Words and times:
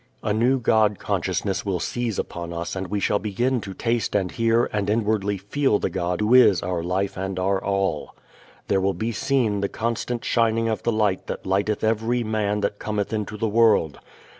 A 0.23 0.33
new 0.33 0.57
God 0.59 0.97
consciousness 0.97 1.63
will 1.63 1.79
seize 1.79 2.17
upon 2.17 2.51
us 2.51 2.75
and 2.75 2.87
we 2.87 2.99
shall 2.99 3.19
begin 3.19 3.61
to 3.61 3.75
taste 3.75 4.15
and 4.15 4.31
hear 4.31 4.67
and 4.73 4.89
inwardly 4.89 5.37
feel 5.37 5.77
the 5.77 5.91
God 5.91 6.21
who 6.21 6.33
is 6.33 6.63
our 6.63 6.81
life 6.81 7.15
and 7.17 7.37
our 7.37 7.63
all. 7.63 8.15
There 8.67 8.81
will 8.81 8.95
be 8.95 9.11
seen 9.11 9.61
the 9.61 9.69
constant 9.69 10.25
shining 10.25 10.67
of 10.67 10.81
the 10.81 10.91
light 10.91 11.27
that 11.27 11.45
lighteth 11.45 11.83
every 11.83 12.23
man 12.23 12.61
that 12.61 12.79
cometh 12.79 13.13
into 13.13 13.37
the 13.37 13.47
world. 13.47 13.99